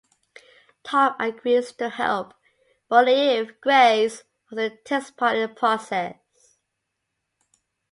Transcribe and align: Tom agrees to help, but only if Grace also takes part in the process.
Tom 0.83 1.15
agrees 1.19 1.73
to 1.73 1.89
help, 1.89 2.33
but 2.89 3.07
only 3.07 3.13
if 3.37 3.61
Grace 3.61 4.23
also 4.51 4.69
takes 4.83 5.11
part 5.11 5.35
in 5.35 5.41
the 5.47 5.53
process. 5.55 6.15